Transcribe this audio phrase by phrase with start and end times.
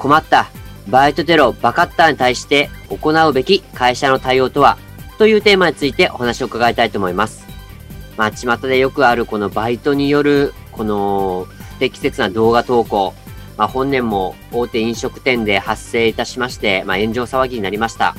[0.00, 0.50] 困った。
[0.88, 4.78] バイトテロバカッターに対して行うべき会社の対応とは？
[5.18, 7.46] というテーマについてお話を伺いたいと思います。
[8.16, 13.14] まあ巷でよくあるこのバイトによるこの不適切な動画投稿。
[13.58, 18.16] まあ、本年も大手飲食店で発生いたしまして、まあ、炎上騒ぎになりました。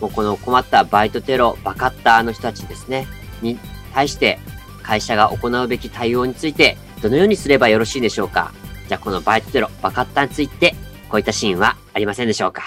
[0.00, 3.08] もうこの困ったバイトテロ、バカッターの人たちですね、
[3.42, 3.58] に
[3.92, 4.38] 対して
[4.84, 8.52] 会社が行うべき対応についてどのようにすればよろしいでしょうか。
[8.86, 10.76] じゃあこのバイトテロ、バカッターについて
[11.10, 12.62] こういったシーンはありませんでしょうか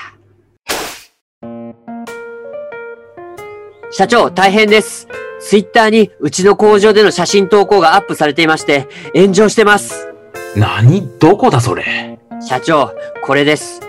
[3.92, 5.08] 社長、大変です。
[5.40, 10.14] ツイッターにうちの工場での写真投稿がアップされていまして、炎上してます。
[10.56, 12.20] 何どこだそれ。
[12.42, 12.92] 社長、
[13.24, 13.82] これです。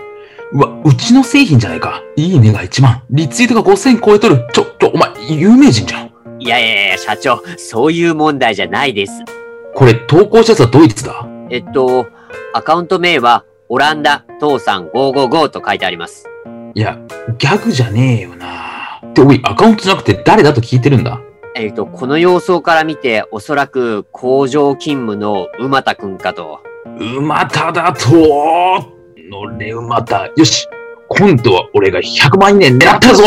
[0.51, 2.03] うわ、うちの製品じゃないか。
[2.15, 3.03] いいねが1万。
[3.09, 4.47] リツイートが5000超えとる。
[4.53, 6.11] ちょ、ちょ、お前、有名人じゃん。
[6.39, 9.23] いやいやいや、社長、そういう問題じゃないです。
[9.73, 11.27] これ、投稿者はドイツだ。
[11.49, 12.07] えっと、
[12.53, 16.27] アカウント名は、オランダ、父さん555と書いてあります。
[16.75, 16.99] いや、
[17.39, 19.01] ギャグじゃねえよな。
[19.03, 21.19] って、おい、アカウントじゃなくて誰だと聞いてるんだ？
[21.55, 26.61] えっ、と、この様相から見て、おそらく工場勤務の馬田くんかと。
[26.99, 28.11] 馬田だと
[29.31, 30.27] のれ馬田。
[30.35, 30.67] よし。
[31.07, 33.23] 今度は俺が100万円狙ったぞ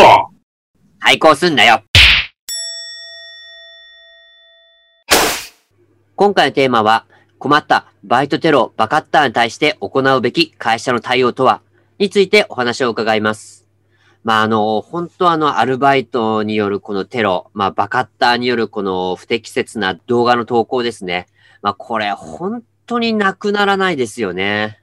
[1.01, 1.81] 対抗すんなよ
[6.15, 7.05] 今回のテーマは、
[7.39, 11.61] 困ったバイトテロ、バカッターに対して行うべき会社の対応とは
[11.97, 13.65] についてお話を伺います。
[14.25, 21.27] まあ、あの、本当あの、アルバイトによるこのテロ、まあ、バカッターによるこの不適切な動画の投稿ですね。
[21.61, 24.79] まあ、これ、本当になくならないですよね。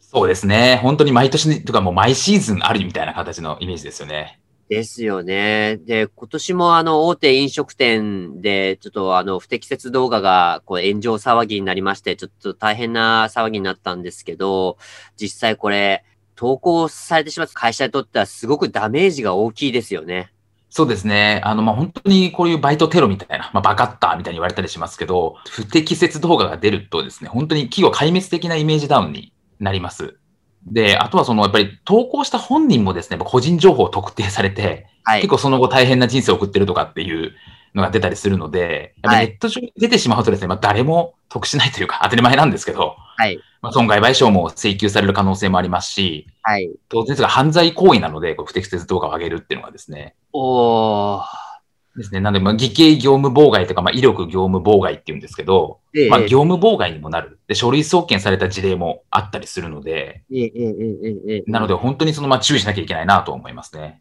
[0.00, 0.80] そうですね。
[0.82, 4.40] 本当に毎年とかもう毎シーズンあるみたいな形のイメージですよね。
[4.68, 5.78] ですよね。
[5.78, 14.76] で、今年もあの、大手飲食店で、ちょっとあの、不適切動画が、こう、炎上騒ぎになりまして、ちょっと大変な騒ぎになったんですけど、
[15.16, 20.32] 実際これ、投稿されてしまった会社にとってはすごくダメージが大きいですよね。
[20.70, 21.40] そうですね。
[21.44, 30.18] あの、まあ、本当にこういうバイトテロみたいな、まあ、バカッターみたいに言われたりしますけど、不適切動画が出るとですね、本当に企業壊滅的なイメージダウンになります。
[30.72, 37.32] で、あとはその、やっぱり投稿した本人もですね、個人情報を特定されて、はい、結構その後大変な人生を送ってるとかっていう
[37.74, 43.40] のが出たりするので、やっぱネット上に出てしまうとですね、まあ、誰も得しないというか、当たり前なんですけど、はい。
[43.60, 46.70] まあ、損害賠償も請求される可能性もありますし、はい。
[46.88, 50.14] 当然ですが、犯罪行為なので、こう不適切動画を上げるっていうのがですね。
[50.32, 51.20] お
[51.98, 52.20] ですね。
[52.20, 57.38] なんで、まあ、偽計業務妨害とか、まあ、威力業務妨害っていうんですけど、ええ、まあ、業務妨害にもなる。
[57.46, 64.00] で、書類送検された事例もあったりするので、ええええなので、本当にその、まあ、注意しなきゃいけないなと思いますね。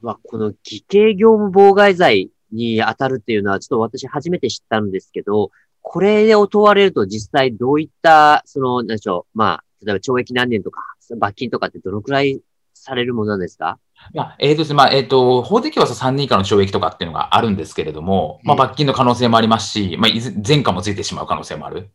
[0.00, 10.80] まあ、この偽計業務妨害罪に当たるっていうのは、ちょっと私初めて知ったんですけど、これを問われると実際どういった、その、なんでしょう、まあ、例えば懲役何年とか、
[11.18, 12.40] 罰金とかってどのくらい
[12.72, 13.78] されるものなんですか？
[14.14, 20.10] まあ、えっ、ー、とですね、まあ、えっ、ー、と、法的は3年以下の懲役とかっていうのがあるんですけれども、まあ、罰金の可能性もありますし、まあ、
[20.46, 21.90] 前科もついてしまう可能性もある、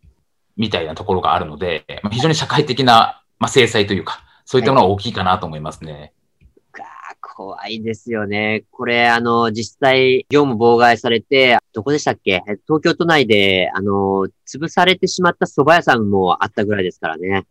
[0.55, 6.13] みたいなところがあるので、まあ、非常に社会的な、まあ、制裁というか、そういったものが大きいかなと思いますね。
[7.37, 8.63] 怖いですよね。
[8.71, 12.41] これ、あの、実際、業務妨害されて、どこでしたっけ？
[12.65, 17.45] 東京都内で、あの、潰されてしまった蕎麦屋さんもあったぐらいですからね。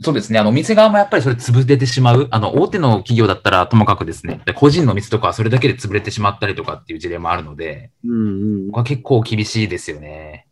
[0.00, 0.38] そうですね。
[0.38, 2.28] あの、店側もやっぱりそれ潰れてしまう。
[2.30, 8.66] あの、大手の企業だったらともかくですね、個人の店とかはそれだけで潰れてしまったりとかっていう事例もあるので、うんうん。
[8.68, 10.46] ここは結構厳しいですよね。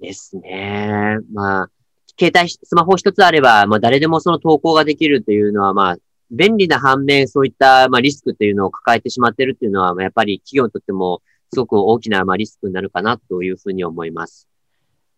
[0.00, 1.18] ですね。
[1.32, 1.70] まあ、
[2.18, 5.96] 携帯、スマホ一つあれば、まあ誰でもその投稿ができるというのは、まあ、
[6.30, 11.22] 便利な反面、そういった、まあ、リスクというのを抱えてしまっているというのは、やっぱり企業にとっても、
[11.52, 14.48] すごく大きな、まあ、リスクになるかなというふうに思います。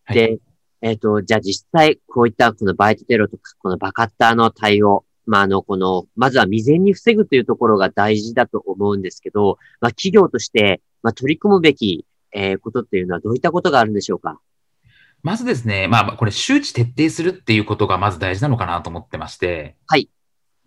[0.05, 0.39] はい、で、
[0.81, 14.41] えっ、ー、と、じゃあ実際、こういったこのバイトテロとか、このバカッターの対応、まあ、あの、この、まずは未然に防ぐというところが大事だと思うんですけど、まあ、企業として、まあ、取り組むべき、えー、ことっていうのはどういったことがあるんでしょうか？
[15.23, 20.09] まずですね、まあ、これ、周知徹底するっていうことがまず大事なのかなと思ってまして、はい。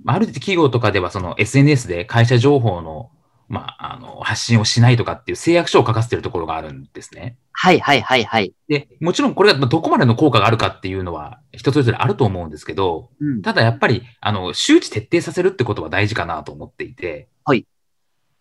[0.06, 3.12] ある企業とかではその SNS で会社情報の
[3.52, 7.36] まあ、あの、発信をしないとかっていう誓約書を書かせてるところがあるんですね。
[7.52, 8.54] はいはいはいはい。
[8.70, 13.42] で、もちろんこれがどこまでの効果があるかっていうのは人それぞれあると思うんですけど、うん。
[13.42, 17.66] ただやっぱり、あの、周知徹底させるってことは大事かなと思っていて、はい。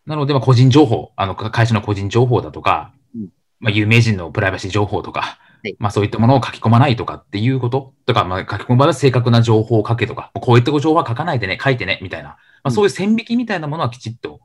[0.07, 3.29] なので、まあ、個人情報、あの、会社の個人情報だとか、うん
[3.59, 14.41] まあ、有名人のプライバシー情報とか、はいまあ、そういったものを書き込まないとかっていうこととか、まあ、書き込む場合は正確な情報を書けとか、こういった情報は書かないでね、書いてね、みたいな、まあ、うんそういう線引きみたいなものはきちっと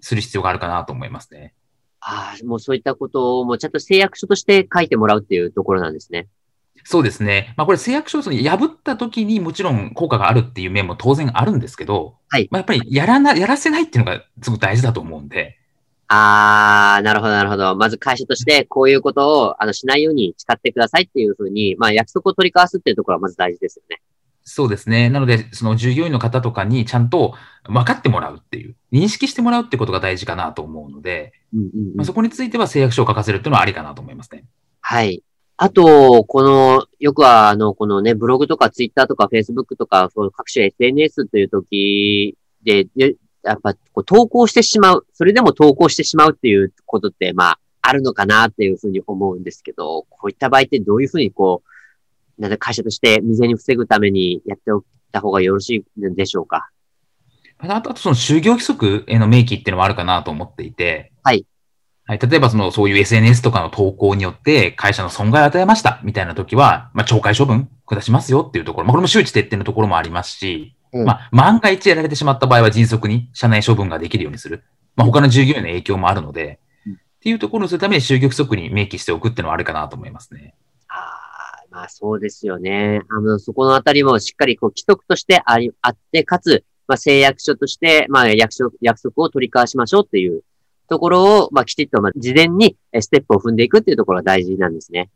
[0.00, 1.54] する必要があるかなと思いますね。
[2.00, 6.28] ああ、もうそういったことをもうちゃんと誓約書として書いてもらうっていうところなんですね。
[6.84, 7.52] そうですね。
[7.56, 15.58] まあ、これ誓約書を破った時にもちろん効果があるっていう面も当然あるんですけど、はいまあ、やっぱりやらな、やらせないっていうのがすごく大事だと思うんで、
[16.12, 17.76] ああ、なるほど、なるほど。
[17.76, 24.00] まず会社としてこういうことをあのしないように誓ってくださいっていうふうに、まあ約束を取り交わすっていうところはまず大事ですよね。
[24.52, 25.10] そうですね。
[25.10, 34.44] なので、その従業員の方とかにちゃんと分かってもらうっていう、認識してもらうってことが大事かなと思うので、うんうんうんまあ、そこについては誓約書を書かせるっていうのはありかなと思いますね。
[34.80, 35.22] はい。
[35.56, 43.14] あと、この、よくは、あの、このね、ブログとかツイッターとかフェイスブックとか、そう各種 SNS という時で、で
[43.44, 51.69] やっぱこう投稿してしまう、それでも投稿してしまうっていうことって、まあ、あるのかなっていうふうに思うんですけど、こういった場合ってどういうふうにこう、
[52.40, 54.82] なんだ会社として未然に防ぐためにやっておい
[55.12, 56.70] た方がよろしいんでしょうか？
[57.58, 61.46] あと、あとその就業規則への明記っていうのもあるかなと思っていて、はい。
[62.06, 74.64] はい、例えばその、そういう SNS とかの投稿によって会社の損害を与えましたみたいな時は、まあ、懲戒処分下しますよっていうところ、まあ、これも周知徹底のところもありますし、うんまあ、万が一やられてしまった場合は迅速に社内処分ができるようにする。
[74.96, 80.54] まあ、他の従業員の影響もあるので、うんっていうところをするために就業規則に明記しておくっていうのはあるかなと思いますね。
[81.70, 83.02] まあそうですよね。
[83.08, 90.42] あの、そこのあたりもしっかりこう規則としてあり、あって、かつ、まあ誓約書として、まあ約束、約束を取り交わしましょうっていう
[90.88, 95.10] ところを、まあきちっと、まあ事前にえステップを踏んでいくっていうところが大事なんですね。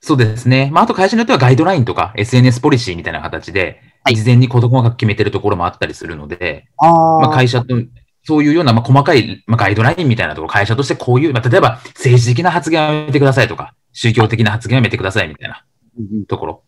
[0.00, 0.70] そうですね。
[0.72, 7.76] まあ、あと会社によってはガイドラインとか SNS ポリシーみたいな形で、はい事前に事細かく決めてるところもあったりするので、あまあ、会社と、
[8.24, 15.64] そういうような、まあ、細かい、まあ、ガイドラインみたいなところ、会社としてこういう、まあ、例えば政治的な発言はやめてくださいとか、宗教的な発言はやめてくださいみたいな
[16.28, 16.62] ところ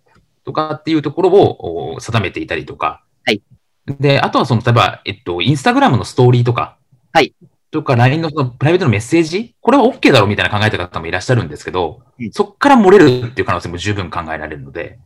[0.45, 3.05] とかっていうところをお定めていたりとか。
[3.25, 3.43] はい。
[3.87, 6.79] で、あとはその、例えば、えっと、インスタグラムのストーリーとか。
[7.13, 7.35] はい。
[7.71, 9.57] とか、LINE のそのプライベートのメッセージ？
[9.61, 15.01] これは OK だろうみたいな考えた方もいらっしゃるんですけどうん、そこから漏れるっていう可能性も十分考えられるので、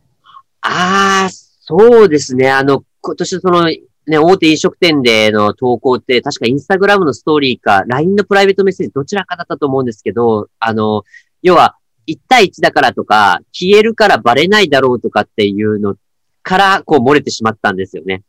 [0.61, 2.51] ああ、そうですね。
[2.51, 3.81] あの、今年その、ね、
[4.19, 11.05] 大手飲食店での投稿って、確かインスタグラムのストーリーか、LINE のプライベートメッセージ、どちらかだったと思うんですけど、あの、
[11.41, 11.77] 要は、
[12.13, 15.95] 1対1だからとか、消えるからバレないだろうとかっていうの
[16.43, 18.23] から、こう漏れてしまったんですよね。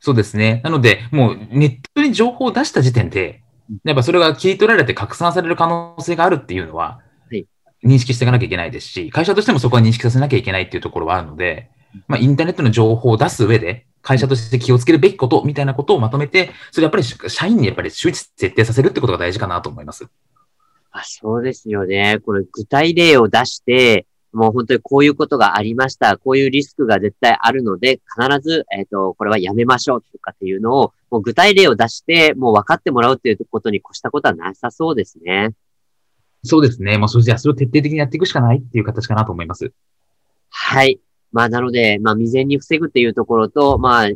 [0.00, 0.60] そうですね。
[0.64, 3.42] なので、もうネットに情報を出した時点で、
[3.84, 7.46] やっぱそれが切り取られて拡散される可能性があるっていうのははい、
[7.84, 11.70] 認識していかなきゃいけないですし、会社としてもそこは認識させなきゃいけないっていうところはあるので、
[12.08, 20.06] まあ、インターネットの情報を出す上で、会社として気をつけるべきことみたいなことをまとめて、それやっぱり社員にやっぱり周知設定させるってことが大事かなと思います。
[20.98, 22.20] あそうですよね。
[22.24, 26.16] これ具体例を出して、もう本当にこういうことがありました。
[26.16, 35.54] こういうリスクが絶対あるので、必ず、えっ、と、これはやめましょうとかっていうのを、もう具体例を出して、もう分かってもらうっていうことに越したことはなさそうですね。
[36.44, 36.98] そうですね。
[36.98, 39.72] まあ、それじゃあそれを徹底的にやっていくしかないっていう形かなと思います。
[40.50, 41.00] はい。
[41.32, 44.08] まあ、なので、まあ、未然に防ぐっていうところと、まあ、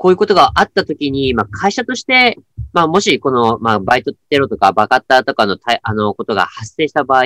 [0.00, 2.38] こういうことがあったときに、まあ、会社として、
[2.72, 7.24] まあ、もし、この、まあ、バイトテロとかバカッターとかのたい、あの、ことが発生した場合、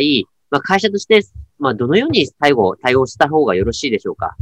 [0.51, 1.23] まあ、会社として、
[1.61, 4.37] まあ、どのように最後、対応した方がよろしいでしょうか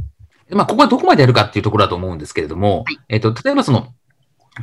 [0.48, 3.88] まあ、ここはどこまでやるかっていうところだと思うんですけれども、はいえっと、例えばその、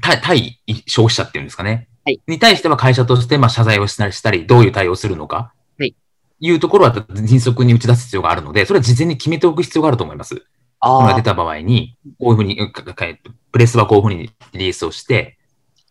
[0.01, 1.89] 対対消費者っていうんですかね。
[2.05, 5.53] はいに対しては会社として、まあ、謝罪をしたりしたり、どういう対応をするのか。
[5.77, 5.95] はい。
[6.39, 10.43] いうところは迅速に打ち出す必要があるので、それは事前に決めておく必要があると思います。
[10.79, 13.05] あものが出た場合に、こういうふうに、かか
[13.51, 15.37] プレスはこういうふうにリリースをして、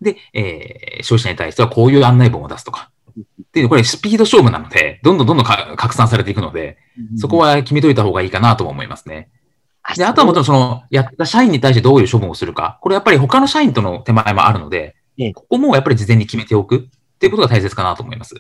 [0.00, 2.90] で、えー消費者に対してはこういう案内文を出すとか。
[3.52, 6.76] で、これスピード勝負なので、どんどんどんどんか拡散されていくので、
[7.16, 9.30] そこは、は決めといた方がいいかなとも思いますね。
[9.82, 12.78] あで、あとはもちろんその、やった社員に対してどういう処分をするか。
[12.82, 18.36] これやっぱり他の社員との手前もあるのでええ、ここもやっぱり事前に決めておくっていうことが大切かなと思います。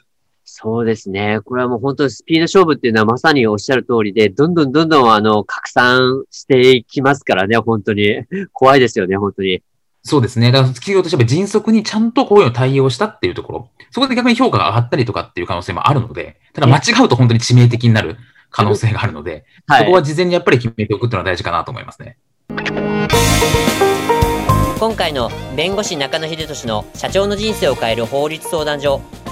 [0.50, 1.40] そうですね。
[1.44, 8.24] これはもう本当にスピード勝負っていうのはまさにおっしゃる通りで、どんどんどんどんあの、拡散していきますからね、本当に。
[8.54, 9.62] 怖いですよね、本当に。
[10.02, 10.50] そうですね。
[10.50, 18.16] だから企業としては迅速にちゃんとこういうの対応したっていうところ、そこで逆に評価が上がったりとかっていう可能性もあるので、ただ間違うと本当に致命的になる
[18.50, 19.84] 可能性があるので、はい。
[19.84, 22.16] そこは事前にやっぱり決めておくっていうのは大事かなと思いますね。
[24.80, 29.02] 今回の弁護士中野秀俊の社長の人生を変える法律相談所